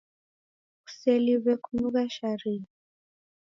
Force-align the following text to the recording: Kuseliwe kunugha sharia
Kuseliwe 0.83 1.53
kunugha 1.63 2.03
sharia 2.15 2.67